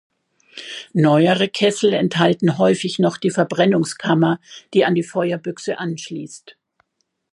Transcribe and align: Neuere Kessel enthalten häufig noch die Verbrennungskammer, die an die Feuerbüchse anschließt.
Neuere 0.93 1.47
Kessel 1.47 1.93
enthalten 1.93 2.57
häufig 2.57 2.97
noch 2.97 3.17
die 3.19 3.29
Verbrennungskammer, 3.29 4.39
die 4.73 4.83
an 4.83 4.95
die 4.95 5.03
Feuerbüchse 5.03 5.77
anschließt. 5.77 6.57